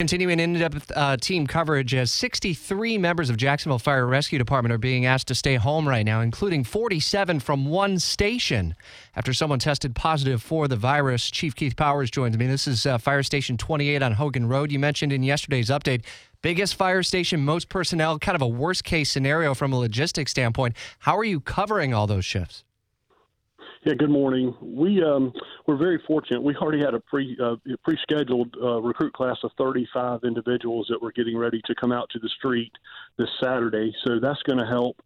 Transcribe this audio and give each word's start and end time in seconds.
Continuing 0.00 0.40
in-depth 0.40 0.90
uh, 0.96 1.16
team 1.16 1.46
coverage 1.46 1.94
as 1.94 2.10
63 2.10 2.98
members 2.98 3.30
of 3.30 3.36
Jacksonville 3.36 3.78
Fire 3.78 4.08
Rescue 4.08 4.40
Department 4.40 4.72
are 4.72 4.78
being 4.78 5.06
asked 5.06 5.28
to 5.28 5.36
stay 5.36 5.54
home 5.54 5.88
right 5.88 6.04
now, 6.04 6.20
including 6.20 6.64
47 6.64 7.38
from 7.38 7.66
one 7.66 8.00
station 8.00 8.74
after 9.14 9.32
someone 9.32 9.60
tested 9.60 9.94
positive 9.94 10.42
for 10.42 10.66
the 10.66 10.74
virus. 10.74 11.30
Chief 11.30 11.54
Keith 11.54 11.76
Powers 11.76 12.10
joins 12.10 12.36
me. 12.36 12.48
This 12.48 12.66
is 12.66 12.86
uh, 12.86 12.98
Fire 12.98 13.22
Station 13.22 13.56
28 13.56 14.02
on 14.02 14.14
Hogan 14.14 14.48
Road. 14.48 14.72
You 14.72 14.80
mentioned 14.80 15.12
in 15.12 15.22
yesterday's 15.22 15.70
update, 15.70 16.04
biggest 16.42 16.74
fire 16.74 17.04
station, 17.04 17.44
most 17.44 17.68
personnel, 17.68 18.18
kind 18.18 18.34
of 18.34 18.42
a 18.42 18.48
worst 18.48 18.82
case 18.82 19.12
scenario 19.12 19.54
from 19.54 19.72
a 19.72 19.78
logistics 19.78 20.32
standpoint. 20.32 20.74
How 20.98 21.16
are 21.16 21.22
you 21.22 21.38
covering 21.38 21.94
all 21.94 22.08
those 22.08 22.24
shifts? 22.24 22.64
Yeah, 23.84 23.92
good 23.92 24.10
morning. 24.10 24.54
We 24.62 25.04
um, 25.04 25.30
we're 25.66 25.76
very 25.76 26.00
fortunate. 26.06 26.42
We 26.42 26.56
already 26.56 26.82
had 26.82 26.94
a 26.94 27.00
pre 27.00 27.36
uh, 27.38 27.56
pre-scheduled 27.82 28.56
uh, 28.62 28.80
recruit 28.80 29.12
class 29.12 29.36
of 29.42 29.50
35 29.58 30.20
individuals 30.24 30.86
that 30.88 31.02
were 31.02 31.12
getting 31.12 31.36
ready 31.36 31.60
to 31.66 31.74
come 31.74 31.92
out 31.92 32.08
to 32.12 32.18
the 32.18 32.30
street 32.30 32.72
this 33.18 33.28
Saturday. 33.42 33.94
So 34.06 34.18
that's 34.20 34.42
going 34.44 34.58
to 34.58 34.64
help. 34.64 34.96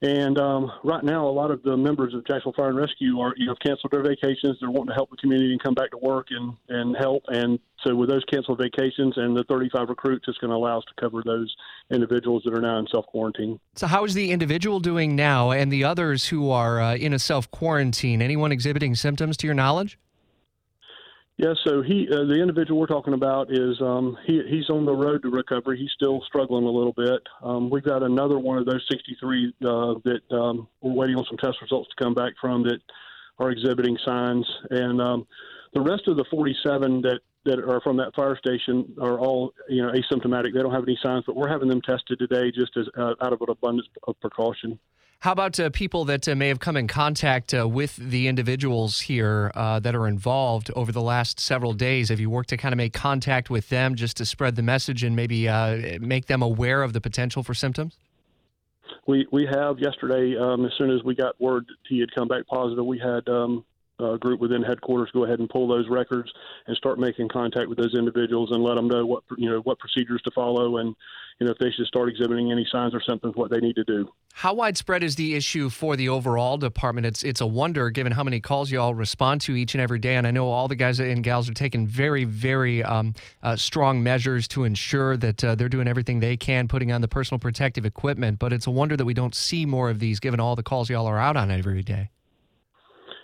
And 0.00 0.38
um, 0.38 0.70
right 0.84 1.02
now, 1.02 1.26
a 1.26 1.30
lot 1.30 1.50
of 1.50 1.62
the 1.64 1.76
members 1.76 2.14
of 2.14 2.24
Jacksonville 2.24 2.52
Fire 2.52 2.68
and 2.68 2.78
Rescue 2.78 3.18
are, 3.18 3.34
you 3.36 3.46
know, 3.46 3.56
canceled 3.56 3.92
their 3.92 4.02
vacations. 4.02 4.56
They're 4.60 4.70
wanting 4.70 4.88
to 4.88 4.94
help 4.94 5.10
the 5.10 5.16
community 5.16 5.50
and 5.50 5.60
come 5.60 5.74
back 5.74 5.90
to 5.90 5.98
work 5.98 6.28
and, 6.30 6.54
and 6.68 6.96
help. 6.96 7.24
And 7.26 7.58
so, 7.84 7.96
with 7.96 8.08
those 8.08 8.24
canceled 8.32 8.58
vacations 8.58 9.14
and 9.16 9.36
the 9.36 9.42
35 9.48 9.88
recruits, 9.88 10.26
it's 10.28 10.38
going 10.38 10.50
to 10.50 10.56
allow 10.56 10.78
us 10.78 10.84
to 10.84 11.00
cover 11.00 11.22
those 11.24 11.52
individuals 11.90 12.42
that 12.44 12.54
are 12.54 12.60
now 12.60 12.78
in 12.78 12.86
self 12.92 13.06
quarantine. 13.06 13.58
So, 13.74 13.88
how 13.88 14.04
is 14.04 14.14
the 14.14 14.30
individual 14.30 14.78
doing 14.78 15.16
now, 15.16 15.50
and 15.50 15.72
the 15.72 15.82
others 15.82 16.26
who 16.28 16.50
are 16.50 16.80
uh, 16.80 16.94
in 16.94 17.12
a 17.12 17.18
self 17.18 17.50
quarantine? 17.50 18.22
Anyone 18.22 18.52
exhibiting 18.52 18.94
symptoms 18.94 19.36
to 19.38 19.48
your 19.48 19.54
knowledge? 19.54 19.98
Yeah, 21.38 21.54
so 21.64 21.82
he, 21.82 22.08
uh, 22.10 22.24
the 22.24 22.40
individual 22.40 22.80
we're 22.80 22.88
talking 22.88 23.14
about, 23.14 23.52
is 23.52 23.80
um, 23.80 24.18
he, 24.26 24.42
he's 24.48 24.68
on 24.70 24.84
the 24.84 24.92
road 24.92 25.22
to 25.22 25.30
recovery. 25.30 25.78
He's 25.78 25.92
still 25.94 26.20
struggling 26.26 26.64
a 26.64 26.70
little 26.70 26.92
bit. 26.92 27.22
Um, 27.44 27.70
we've 27.70 27.84
got 27.84 28.02
another 28.02 28.40
one 28.40 28.58
of 28.58 28.66
those 28.66 28.84
63 28.90 29.46
uh, 29.46 29.94
that 30.04 30.36
um, 30.36 30.66
we're 30.80 30.94
waiting 30.94 31.14
on 31.14 31.24
some 31.28 31.36
test 31.38 31.58
results 31.62 31.90
to 31.90 32.04
come 32.04 32.12
back 32.12 32.32
from 32.40 32.64
that 32.64 32.80
are 33.38 33.52
exhibiting 33.52 33.96
signs, 34.04 34.44
and 34.70 35.00
um, 35.00 35.28
the 35.74 35.80
rest 35.80 36.08
of 36.08 36.16
the 36.16 36.24
47 36.28 37.02
that 37.02 37.20
that 37.44 37.60
are 37.60 37.80
from 37.82 37.96
that 37.98 38.14
fire 38.16 38.36
station 38.36 38.92
are 39.00 39.20
all 39.20 39.54
you 39.68 39.80
know 39.80 39.92
asymptomatic. 39.92 40.52
They 40.52 40.60
don't 40.60 40.74
have 40.74 40.82
any 40.82 40.98
signs, 41.00 41.22
but 41.24 41.36
we're 41.36 41.48
having 41.48 41.68
them 41.68 41.80
tested 41.82 42.18
today 42.18 42.50
just 42.50 42.76
as 42.76 42.86
uh, 42.98 43.14
out 43.22 43.32
of 43.32 43.40
an 43.42 43.50
abundance 43.50 43.86
of 44.08 44.18
precaution. 44.20 44.76
How 45.20 45.32
about 45.32 45.58
uh, 45.58 45.70
people 45.70 46.04
that 46.04 46.28
uh, 46.28 46.36
may 46.36 46.46
have 46.46 46.60
come 46.60 46.76
in 46.76 46.86
contact 46.86 47.52
uh, 47.52 47.66
with 47.66 47.96
the 47.96 48.28
individuals 48.28 49.00
here 49.00 49.50
uh, 49.56 49.80
that 49.80 49.96
are 49.96 50.06
involved 50.06 50.70
over 50.76 50.92
the 50.92 51.02
last 51.02 51.40
several 51.40 51.72
days? 51.72 52.10
Have 52.10 52.20
you 52.20 52.30
worked 52.30 52.50
to 52.50 52.56
kind 52.56 52.72
of 52.72 52.76
make 52.76 52.92
contact 52.92 53.50
with 53.50 53.68
them 53.68 53.96
just 53.96 54.16
to 54.18 54.24
spread 54.24 54.54
the 54.54 54.62
message 54.62 55.02
and 55.02 55.16
maybe 55.16 55.48
uh, 55.48 55.98
make 56.00 56.26
them 56.26 56.40
aware 56.40 56.84
of 56.84 56.92
the 56.92 57.00
potential 57.00 57.42
for 57.42 57.52
symptoms? 57.52 57.96
We 59.08 59.26
we 59.32 59.44
have 59.52 59.80
yesterday. 59.80 60.38
Um, 60.38 60.64
as 60.64 60.72
soon 60.78 60.90
as 60.90 61.02
we 61.02 61.16
got 61.16 61.40
word 61.40 61.66
he 61.88 61.98
had 61.98 62.14
come 62.14 62.28
back 62.28 62.46
positive, 62.46 62.86
we 62.86 63.00
had 63.00 63.28
um, 63.28 63.64
uh, 64.00 64.16
group 64.16 64.40
within 64.40 64.62
headquarters 64.62 65.10
go 65.12 65.24
ahead 65.24 65.38
and 65.38 65.48
pull 65.48 65.66
those 65.66 65.88
records 65.88 66.30
and 66.66 66.76
start 66.76 66.98
making 66.98 67.28
contact 67.28 67.68
with 67.68 67.78
those 67.78 67.94
individuals 67.94 68.50
and 68.52 68.62
let 68.62 68.74
them 68.74 68.88
know 68.88 69.04
what 69.04 69.24
you 69.36 69.50
know 69.50 69.60
what 69.60 69.78
procedures 69.78 70.20
to 70.22 70.30
follow 70.32 70.78
and 70.78 70.94
you 71.38 71.46
know 71.46 71.52
if 71.52 71.58
they 71.58 71.70
should 71.70 71.86
start 71.86 72.08
exhibiting 72.08 72.52
any 72.52 72.66
signs 72.70 72.94
or 72.94 73.00
symptoms 73.00 73.34
what 73.36 73.50
they 73.50 73.58
need 73.58 73.74
to 73.74 73.84
do. 73.84 74.08
How 74.34 74.54
widespread 74.54 75.02
is 75.02 75.16
the 75.16 75.34
issue 75.34 75.68
for 75.68 75.96
the 75.96 76.08
overall 76.08 76.58
department? 76.58 77.06
It's 77.06 77.22
it's 77.22 77.40
a 77.40 77.46
wonder 77.46 77.90
given 77.90 78.12
how 78.12 78.22
many 78.22 78.40
calls 78.40 78.70
you 78.70 78.80
all 78.80 78.94
respond 78.94 79.40
to 79.42 79.56
each 79.56 79.74
and 79.74 79.80
every 79.80 79.98
day, 79.98 80.16
and 80.16 80.26
I 80.26 80.30
know 80.30 80.48
all 80.48 80.68
the 80.68 80.76
guys 80.76 81.00
and 81.00 81.24
gals 81.24 81.48
are 81.48 81.54
taking 81.54 81.86
very 81.86 82.24
very 82.24 82.82
um, 82.84 83.14
uh, 83.42 83.56
strong 83.56 84.02
measures 84.02 84.46
to 84.48 84.64
ensure 84.64 85.16
that 85.16 85.42
uh, 85.42 85.54
they're 85.54 85.68
doing 85.68 85.88
everything 85.88 86.20
they 86.20 86.36
can, 86.36 86.68
putting 86.68 86.92
on 86.92 87.00
the 87.00 87.08
personal 87.08 87.38
protective 87.38 87.84
equipment. 87.84 88.38
But 88.38 88.52
it's 88.52 88.66
a 88.66 88.70
wonder 88.70 88.96
that 88.96 89.04
we 89.04 89.14
don't 89.14 89.34
see 89.34 89.66
more 89.66 89.90
of 89.90 89.98
these 89.98 90.20
given 90.20 90.40
all 90.40 90.56
the 90.56 90.62
calls 90.62 90.88
y'all 90.88 91.06
are 91.06 91.18
out 91.18 91.36
on 91.36 91.50
every 91.50 91.82
day 91.82 92.10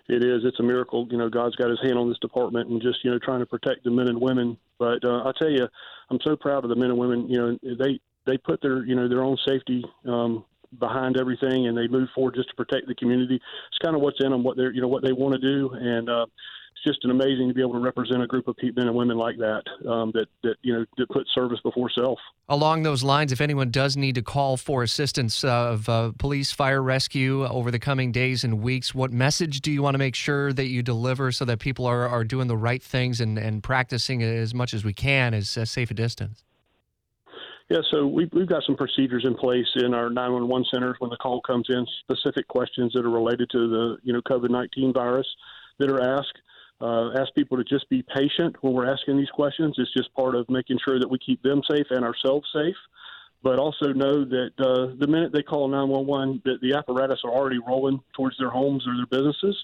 it 0.09 0.25
is. 0.25 0.43
It's 0.45 0.61
a 0.61 0.63
miracle. 0.63 1.07
You 1.11 1.19
know, 1.19 1.29
God's 1.29 1.57
got 1.57 1.71
His 1.71 1.81
hand 1.83 1.99
on 1.99 2.09
this 2.09 2.19
department 2.19 2.69
and 2.69 2.81
just 2.81 3.05
you 3.05 3.11
know 3.11 3.19
trying 3.19 3.41
to 3.41 3.47
protect 3.47 3.85
the 3.85 3.91
men 3.91 4.09
and 4.09 4.21
women. 4.21 4.57
But 4.79 5.05
uh, 5.05 5.25
I 5.25 5.33
tell 5.39 5.51
you, 5.51 5.67
I'm 6.11 6.19
so 6.23 6.37
proud 6.37 6.65
of 6.65 6.71
the 6.71 6.77
men 6.77 6.91
and 6.91 6.99
women. 6.99 7.29
You 7.29 7.39
know, 7.39 7.59
they 7.79 8.01
they 8.27 8.37
put 8.39 8.61
their 8.61 8.85
you 8.85 8.95
know 8.95 9.09
their 9.09 9.23
own 9.23 9.39
safety 9.47 9.85
um, 10.07 10.45
behind 10.79 11.19
everything, 11.19 11.67
and 11.67 11.77
they 11.77 11.89
move 11.89 12.09
forward 12.15 12.35
just 12.35 12.51
to 12.51 12.57
protect 12.57 12.87
the 12.89 12.95
community. 12.95 13.37
It's 13.37 13.79
kind 13.83 13.97
of 13.97 14.03
what's 14.03 14.23
in 14.23 14.31
them, 14.31 14.43
what 14.43 14.57
they're 14.57 14.73
you 14.73 14.81
know 14.81 14.89
what 14.89 15.03
they 15.03 15.13
want 15.13 15.35
to 15.35 15.41
do, 15.41 15.71
and 15.75 16.09
uh, 16.09 16.27
it's 16.75 16.85
just 16.85 17.05
an 17.05 17.11
amazing 17.11 17.49
to 17.49 17.55
be 17.55 17.61
able 17.61 17.75
to 17.75 17.79
represent 17.79 18.23
a 18.23 18.27
group 18.27 18.49
of 18.49 18.57
men 18.63 18.87
and 18.87 18.95
women 18.95 19.17
like 19.17 19.37
that 19.39 19.63
um, 19.89 20.11
that 20.15 20.27
that 20.43 20.57
you 20.63 20.73
know 20.73 20.85
that 20.97 21.09
put 21.09 21.27
service 21.35 21.61
before 21.63 21.91
self. 21.91 22.19
Along 22.49 22.83
those 22.83 23.03
lines, 23.03 23.33
if 23.33 23.41
anyone 23.41 23.71
does 23.71 23.97
need 23.97 24.15
to 24.17 24.23
call 24.23 24.57
for 24.57 24.83
assistance 24.83 25.45
of 25.45 25.89
uh, 25.89 26.13
police, 26.19 26.53
fire, 26.53 26.83
rescue 26.83 27.47
over 27.47 27.71
the 27.71 27.79
coming 27.79 28.13
days 28.13 28.45
and 28.45 28.61
weeks, 28.61 28.95
what 28.95 29.13
message 29.13 29.61
do 29.61 29.71
you 29.71 29.83
want 29.83 29.95
to 29.95 29.99
make 29.99 30.15
sure 30.15 30.53
that 30.53 30.67
you 30.67 30.83
deliver 30.83 31.33
so 31.33 31.45
that 31.45 31.59
people 31.59 31.87
are, 31.87 32.09
are 32.09 32.25
doing 32.25 32.49
the 32.49 32.57
right 32.57 32.83
things 32.83 33.21
and, 33.21 33.39
and 33.39 33.63
practicing 33.63 34.23
as 34.23 34.55
much 34.55 34.75
as 34.75 34.85
we 34.85 34.93
can 34.93 35.33
as 35.33 35.57
uh, 35.57 35.65
safe 35.65 35.91
a 35.91 35.95
distance? 35.95 36.45
Yeah, 37.71 37.79
so 37.91 38.07
we've, 38.07 38.29
we've 38.33 38.49
got 38.49 38.63
some 38.67 38.77
procedures 38.77 39.25
in 39.27 39.35
place 39.35 39.67
in 39.77 39.95
our 39.95 40.11
911 40.11 40.67
centers 40.73 40.97
when 40.99 41.11
the 41.11 41.17
call 41.17 41.41
comes 41.41 41.67
in, 41.71 41.87
specific 42.01 42.47
questions 42.47 42.93
that 42.93 43.07
are 43.07 43.11
related 43.11 43.49
to 43.51 43.69
the 43.69 43.97
you 44.03 44.13
know 44.13 44.21
COVID 44.23 44.51
19 44.51 44.93
virus 44.93 45.27
that 45.79 45.91
are 45.91 46.19
asked 46.19 46.39
uh, 46.81 47.11
ask 47.19 47.33
people 47.35 47.57
to 47.57 47.65
just 47.65 47.89
be 47.89 48.05
patient 48.15 48.57
when 48.61 48.75
we're 48.75 48.91
asking 48.91 49.17
these 49.17 49.31
questions. 49.31 49.75
It's 49.79 49.93
just 49.95 50.13
part 50.15 50.35
of 50.35 50.49
making 50.51 50.79
sure 50.85 50.99
that 50.99 51.11
we 51.11 51.19
keep 51.19 51.43
them 51.43 51.63
safe 51.71 51.87
and 51.91 52.05
ourselves 52.05 52.47
safe. 52.53 52.77
But 53.43 53.59
also 53.59 53.93
know 53.93 54.25
that 54.25 54.53
uh, 54.59 54.95
the 54.99 55.07
minute 55.07 55.33
they 55.33 55.43
call 55.43 55.69
911, 55.69 56.43
that 56.45 56.61
the 56.63 56.75
apparatus 56.77 57.21
are 57.25 57.31
already 57.31 57.59
rolling 57.59 58.01
towards 58.17 58.37
their 58.39 58.51
homes 58.51 58.85
or 58.87 58.97
their 58.97 59.07
businesses. 59.07 59.57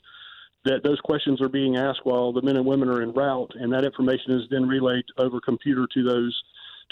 That 0.66 0.82
those 0.84 1.00
questions 1.00 1.40
are 1.40 1.48
being 1.48 1.76
asked 1.78 2.00
while 2.04 2.32
the 2.32 2.42
men 2.42 2.56
and 2.56 2.66
women 2.66 2.90
are 2.90 3.00
en 3.00 3.12
route, 3.14 3.52
and 3.54 3.72
that 3.72 3.84
information 3.84 4.32
is 4.32 4.42
then 4.50 4.68
relayed 4.68 5.04
over 5.16 5.40
computer 5.40 5.86
to 5.94 6.02
those 6.02 6.42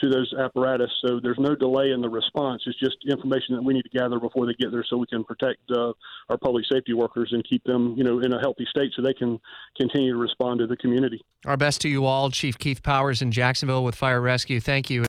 to 0.01 0.09
those 0.09 0.33
apparatus. 0.39 0.91
So 1.05 1.21
there's 1.23 1.39
no 1.39 1.55
delay 1.55 1.91
in 1.91 2.01
the 2.01 2.09
response. 2.09 2.63
It's 2.67 2.79
just 2.79 2.97
information 3.11 3.55
that 3.57 3.63
we 3.63 3.75
need 3.75 3.83
to 3.83 3.99
gather 3.99 4.19
before 4.19 4.47
they 4.47 4.55
get 4.55 4.71
there, 4.71 4.85
so 4.89 4.97
we 4.97 5.07
can 5.07 5.25
protect 5.25 5.59
uh, 5.71 5.93
our 6.29 6.39
public 6.39 6.65
safety 6.71 6.95
workers 6.95 7.31
and 7.33 7.45
keep 7.49 7.63
them, 7.65 7.95
you 7.97 8.05
know, 8.05 8.21
in 8.21 8.33
a 8.33 8.41
healthy 8.41 8.67
state, 8.71 8.93
so 8.97 9.03
they 9.03 9.15
can 9.15 9.39
continue 9.79 10.13
to 10.13 10.19
respond 10.19 10.61
to 10.61 10.67
the 10.67 10.77
community. 10.77 11.21
Our 11.47 11.57
best 11.57 11.81
to 11.83 11.89
you 11.89 12.05
all, 12.05 12.31
Chief 12.31 12.59
Keith 12.59 12.83
Powers 12.83 13.23
in 13.23 13.31
Jacksonville 13.31 13.85
with 13.85 13.95
Fire 13.95 14.21
Rescue. 14.21 14.61
Thank 14.61 14.91
you. 14.91 14.97